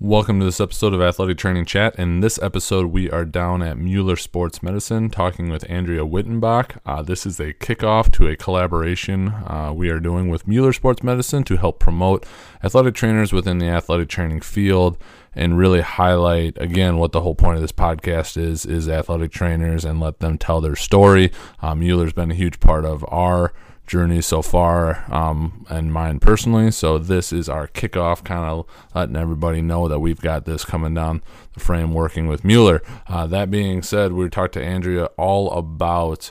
[0.00, 1.96] Welcome to this episode of Athletic Training Chat.
[1.96, 6.78] In this episode, we are down at Mueller Sports Medicine talking with Andrea Wittenbach.
[6.86, 11.02] Uh, this is a kickoff to a collaboration uh, we are doing with Mueller Sports
[11.02, 12.24] Medicine to help promote
[12.62, 14.96] athletic trainers within the athletic training field
[15.34, 19.84] and really highlight again what the whole point of this podcast is is athletic trainers
[19.84, 21.32] and let them tell their story.
[21.60, 23.52] Uh, Mueller's been a huge part of our
[23.88, 26.70] journey so far um, and mine personally.
[26.70, 30.94] So this is our kickoff, kind of letting everybody know that we've got this coming
[30.94, 31.22] down
[31.54, 32.82] the frame working with Mueller.
[33.08, 36.30] Uh, that being said, we talked to Andrea all about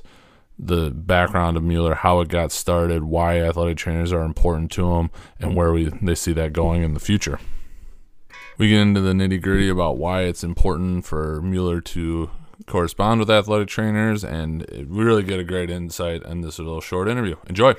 [0.59, 5.12] the background of Mueller, how it got started, why athletic trainers are important to them,
[5.40, 7.40] and where we they see that going in the future.
[8.58, 12.32] We get into the nitty gritty about why it's important for Mueller to
[12.66, 17.36] correspond with athletic trainers and really get a great insight in this little short interview.
[17.48, 17.76] Enjoy.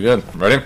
[0.00, 0.34] Be good.
[0.34, 0.64] Ready?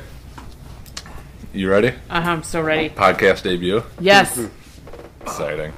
[1.52, 1.88] You ready?
[2.08, 2.88] Uh-huh, I'm so ready.
[2.90, 3.82] Podcast debut.
[3.98, 4.38] Yes.
[5.22, 5.72] Exciting.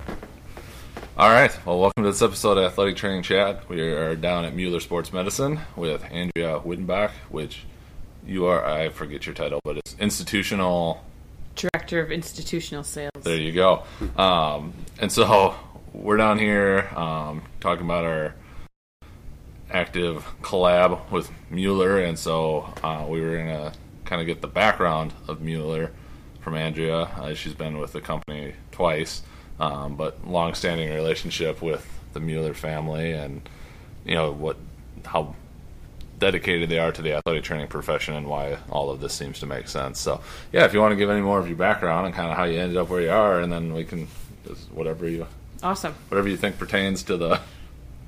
[1.17, 1.59] All right.
[1.65, 3.67] Well, welcome to this episode of Athletic Training Chat.
[3.71, 7.65] We are down at Mueller Sports Medicine with Andrea Wittenbach, which
[8.27, 11.03] you are, I forget your title, but it's institutional.
[11.55, 13.13] Director of Institutional Sales.
[13.23, 13.85] There you go.
[14.19, 15.55] Um, and so
[15.95, 18.35] we're down here um, talking about our
[19.70, 23.73] active collab with Mueller, and so uh, we were gonna
[24.05, 25.91] kind of get the background of Mueller
[26.41, 27.00] from Andrea.
[27.00, 29.23] Uh, she's been with the company twice,
[29.58, 33.48] um, but long-standing relationship with the Mueller family, and
[34.05, 34.56] you know what
[35.05, 35.34] how
[36.19, 39.45] dedicated they are to the athletic training profession and why all of this seems to
[39.45, 40.01] make sense.
[40.01, 42.39] So, yeah, if you want to give any more of your background and kind of
[42.39, 44.08] how you ended up where you are, and then we can
[44.46, 45.27] just whatever you
[45.62, 45.95] Awesome.
[46.08, 47.41] whatever you think pertains to the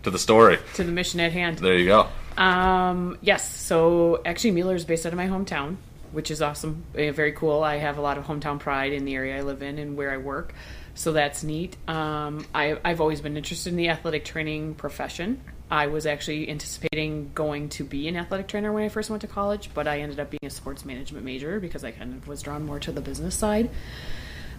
[0.03, 0.59] to the story.
[0.75, 1.59] To the mission at hand.
[1.59, 2.09] There you go.
[2.37, 3.57] Um, yes.
[3.57, 5.77] So actually, Mueller is based out of my hometown,
[6.13, 6.85] which is awesome.
[6.95, 7.63] Eh, Very cool.
[7.63, 10.11] I have a lot of hometown pride in the area I live in and where
[10.11, 10.55] I work.
[10.95, 11.77] So that's neat.
[11.87, 15.41] Um, I, I've always been interested in the athletic training profession.
[15.71, 19.29] I was actually anticipating going to be an athletic trainer when I first went to
[19.29, 22.43] college, but I ended up being a sports management major because I kind of was
[22.43, 23.71] drawn more to the business side.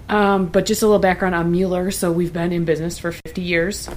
[0.07, 1.91] Um, but just a little background on Mueller.
[1.91, 3.89] So we've been in business for 50 years.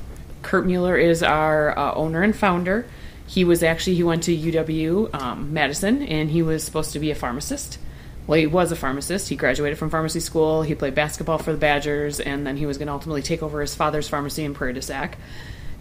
[0.42, 2.86] Kurt Mueller is our uh, owner and founder.
[3.26, 7.10] He was actually he went to UW um, Madison and he was supposed to be
[7.10, 7.78] a pharmacist.
[8.26, 9.28] Well, he was a pharmacist.
[9.28, 10.62] He graduated from pharmacy school.
[10.62, 13.60] He played basketball for the Badgers, and then he was going to ultimately take over
[13.60, 15.18] his father's pharmacy in Prairie du Sac.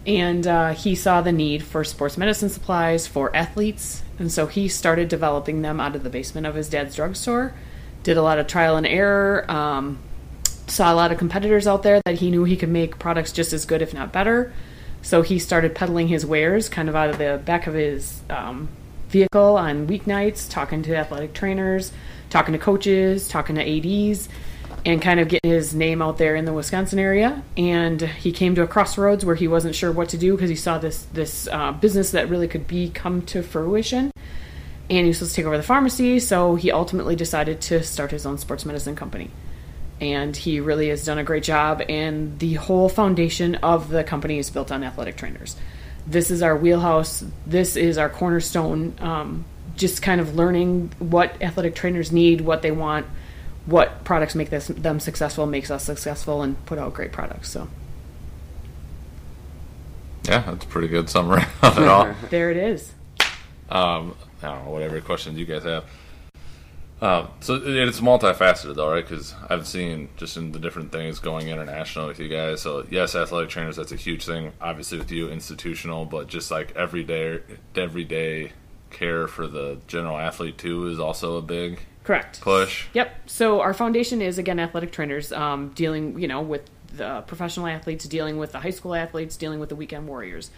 [0.06, 4.66] And uh, he saw the need for sports medicine supplies for athletes, and so he
[4.66, 7.54] started developing them out of the basement of his dad's drugstore.
[8.02, 9.48] Did a lot of trial and error.
[9.48, 10.00] Um,
[10.66, 13.52] saw a lot of competitors out there that he knew he could make products just
[13.52, 14.52] as good, if not better.
[15.02, 18.68] So he started peddling his wares kind of out of the back of his um,
[19.08, 21.92] vehicle on weeknights, talking to athletic trainers,
[22.30, 23.62] talking to coaches, talking to
[24.10, 24.28] ADs,
[24.86, 27.42] and kind of getting his name out there in the Wisconsin area.
[27.56, 30.56] And he came to a crossroads where he wasn't sure what to do because he
[30.56, 34.12] saw this this uh, business that really could be come to fruition.
[34.88, 38.10] And he was supposed to take over the pharmacy, so he ultimately decided to start
[38.10, 39.30] his own sports medicine company
[40.02, 41.80] and he really has done a great job.
[41.88, 45.54] And the whole foundation of the company is built on athletic trainers.
[46.08, 47.24] This is our wheelhouse.
[47.46, 48.94] This is our cornerstone.
[48.98, 49.44] Um,
[49.76, 53.06] just kind of learning what athletic trainers need, what they want,
[53.64, 57.50] what products make this, them successful, makes us successful, and put out great products.
[57.50, 57.68] So
[60.24, 62.12] Yeah, that's a pretty good summary of it all.
[62.30, 62.92] there it is.
[63.70, 65.84] Um, I don't know, whatever questions you guys have.
[67.02, 69.06] Um, so it's multifaceted, though, right?
[69.06, 72.62] Because I've seen just in the different things going international with you guys.
[72.62, 74.52] So yes, athletic trainers, that's a huge thing.
[74.60, 77.40] Obviously with you, institutional, but just like everyday,
[77.74, 78.52] everyday
[78.90, 82.40] care for the general athlete too is also a big Correct.
[82.40, 82.86] push.
[82.94, 83.28] Yep.
[83.28, 86.62] So our foundation is again athletic trainers, um, dealing you know with
[86.94, 90.50] the professional athletes, dealing with the high school athletes, dealing with the weekend warriors,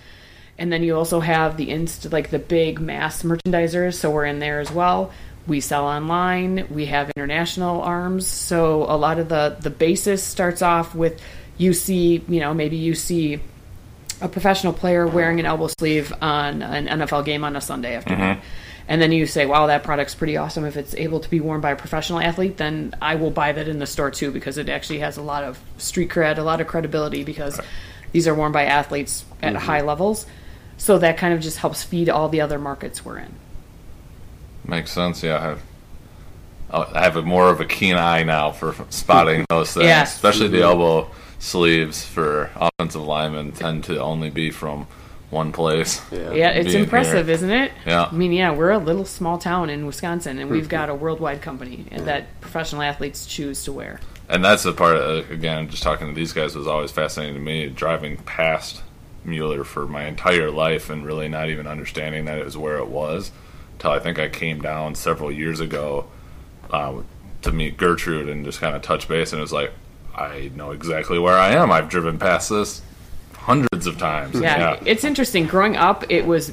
[0.59, 3.95] and then you also have the inst like the big mass merchandisers.
[3.95, 5.13] So we're in there as well.
[5.47, 6.67] We sell online.
[6.71, 8.27] We have international arms.
[8.27, 11.21] So a lot of the the basis starts off with
[11.59, 13.41] you see you know maybe you see
[14.21, 18.37] a professional player wearing an elbow sleeve on an NFL game on a Sunday afternoon.
[18.37, 18.41] Mm-hmm.
[18.89, 21.61] and then you say, "Wow, that product's pretty awesome." If it's able to be worn
[21.61, 24.69] by a professional athlete, then I will buy that in the store too because it
[24.69, 27.61] actually has a lot of street cred, a lot of credibility because
[28.13, 29.65] these are worn by athletes at mm-hmm.
[29.65, 30.27] high levels.
[30.77, 33.35] So that kind of just helps feed all the other markets we're in.
[34.67, 35.23] Makes sense.
[35.23, 39.73] Yeah, I have, I have a more of a keen eye now for spotting those
[39.73, 40.03] things, Yeah.
[40.03, 44.87] especially the elbow sleeves for offensive linemen tend to only be from
[45.31, 46.01] one place.
[46.11, 47.35] Yeah, it's impressive, here.
[47.35, 47.73] isn't it?
[47.87, 48.05] Yeah.
[48.11, 51.43] I mean, yeah, we're a little small town in Wisconsin, and we've got a worldwide
[51.43, 54.01] company and that professional athletes choose to wear.
[54.29, 57.41] And that's the part, uh, again, just talking to these guys was always fascinating to
[57.41, 57.69] me.
[57.69, 58.83] Driving past
[59.25, 62.89] Mueller for my entire life and really not even understanding that it was where it
[62.89, 63.33] was
[63.75, 66.07] until I think I came down several years ago
[66.71, 67.03] uh,
[67.43, 69.33] to meet Gertrude and just kind of touch base.
[69.33, 69.73] And it was like,
[70.15, 71.71] I know exactly where I am.
[71.71, 72.83] I've driven past this
[73.35, 74.41] hundreds of times.
[74.41, 75.47] Yeah, it's interesting.
[75.47, 76.53] Growing up, it was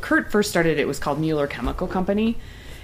[0.00, 0.78] Kurt first started.
[0.78, 2.38] It was called Mueller Chemical Company,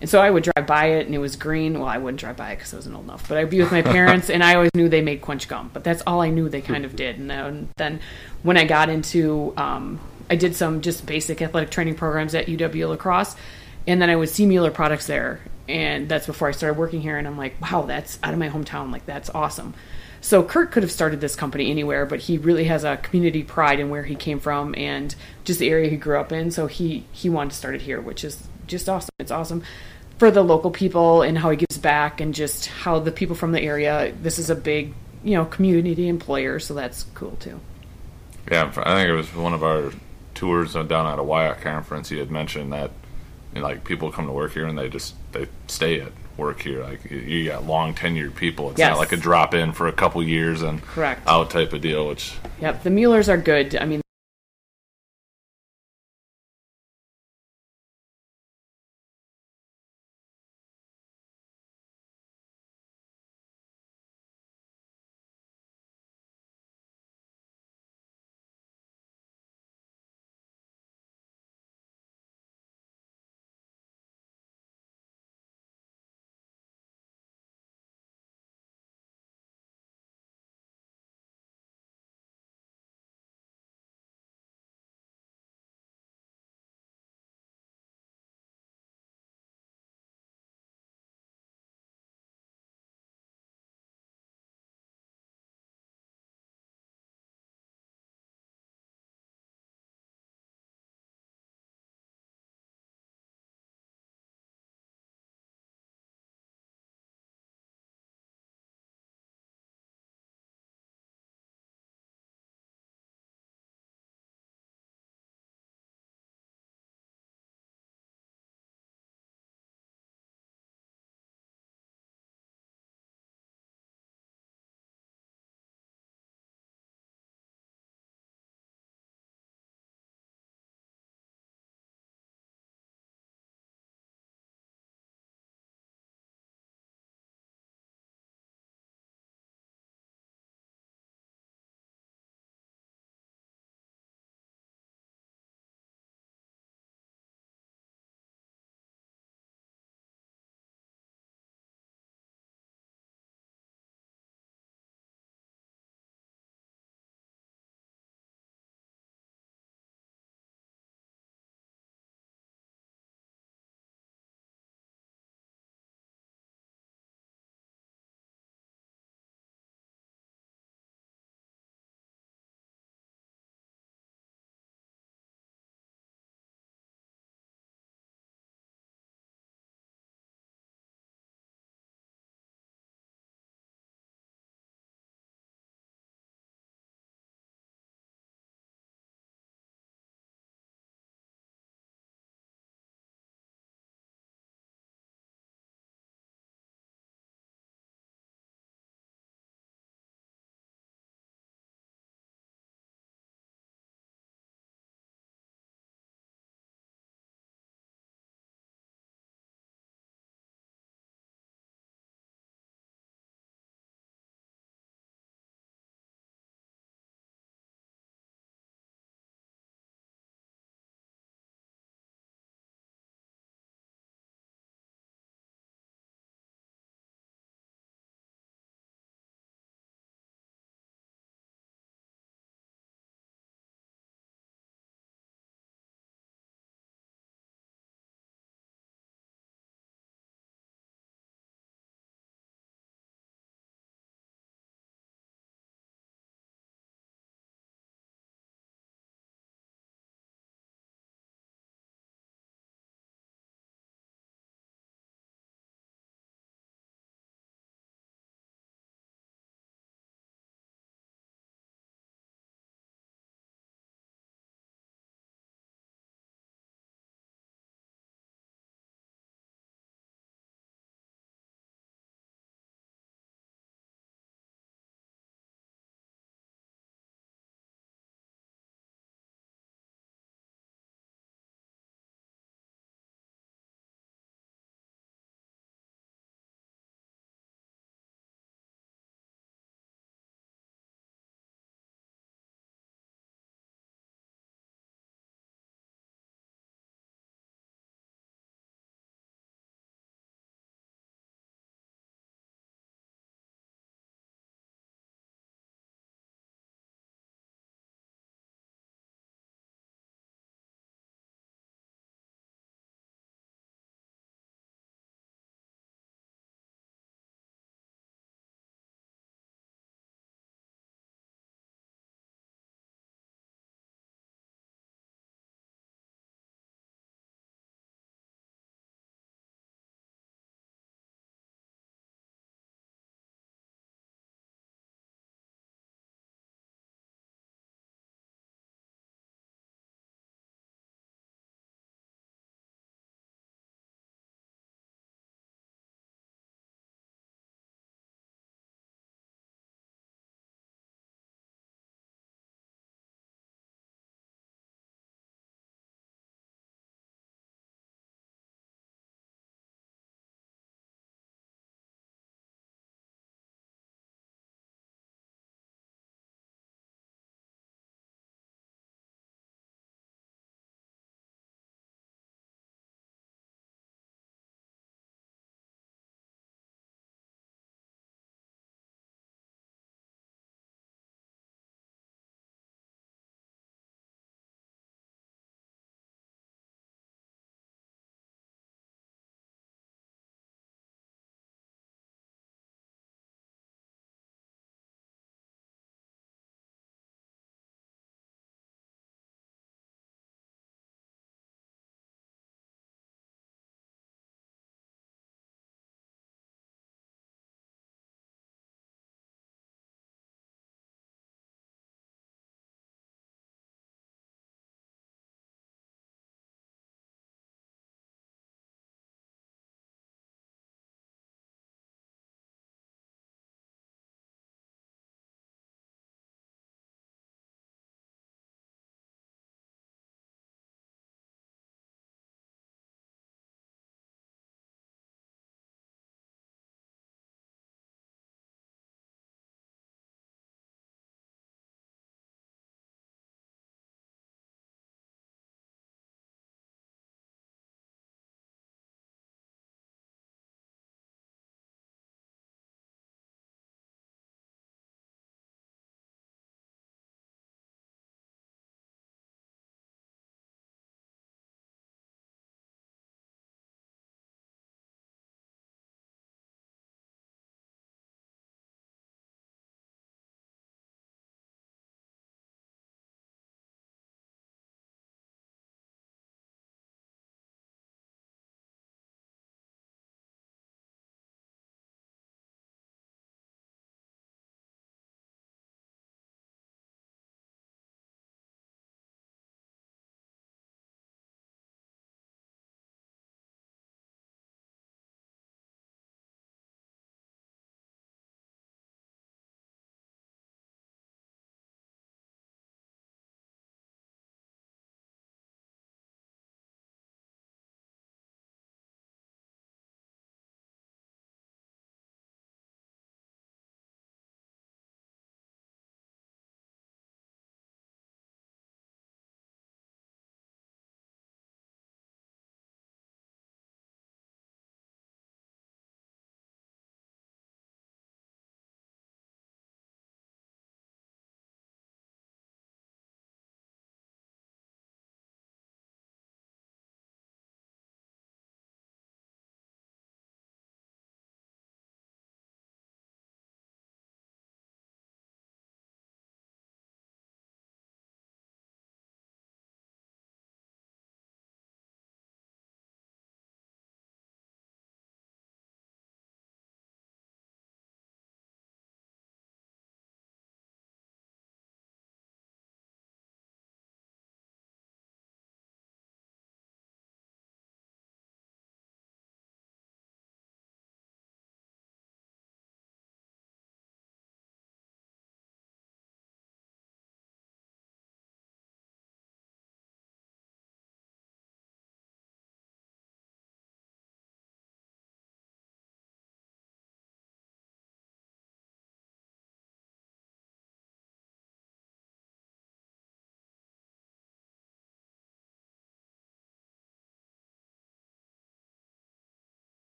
[0.00, 1.78] and so I would drive by it, and it was green.
[1.78, 3.72] Well, I wouldn't drive by it because I wasn't old enough, but I'd be with
[3.72, 5.70] my parents, and I always knew they made quench gum.
[5.72, 7.18] But that's all I knew they kind of did.
[7.18, 8.00] And then, then
[8.42, 10.00] when I got into, um,
[10.30, 13.36] I did some just basic athletic training programs at UW La Crosse,
[13.86, 17.16] and then I would see Mueller products there, and that's before I started working here.
[17.16, 18.92] And I'm like, wow, that's out of my hometown.
[18.92, 19.74] Like that's awesome.
[20.20, 23.78] So Kurt could have started this company anywhere, but he really has a community pride
[23.78, 25.14] in where he came from and
[25.44, 26.50] just the area he grew up in.
[26.50, 29.10] So he he wanted to start it here, which is just awesome.
[29.18, 29.62] It's awesome
[30.18, 33.52] for the local people and how he gives back and just how the people from
[33.52, 34.12] the area.
[34.20, 34.92] This is a big
[35.22, 37.60] you know community employer, so that's cool too.
[38.50, 39.92] Yeah, I think it was one of our
[40.38, 42.08] tours uh, down at a Wyatt conference.
[42.08, 42.90] he had mentioned that,
[43.54, 46.60] you know, like people come to work here and they just they stay at work
[46.62, 46.82] here.
[46.84, 48.70] Like you- you got long tenured people.
[48.70, 48.90] It's Yes.
[48.90, 51.26] not like a drop in for a couple years and Correct.
[51.26, 52.06] out type of deal.
[52.08, 53.76] Which Yep, the Muellers are good.
[53.76, 54.00] I mean,